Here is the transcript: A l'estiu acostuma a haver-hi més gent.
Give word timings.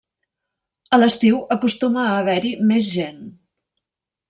A 0.97 0.99
l'estiu 0.99 1.37
acostuma 1.57 2.07
a 2.07 2.17
haver-hi 2.23 2.55
més 2.73 2.91
gent. 2.97 3.23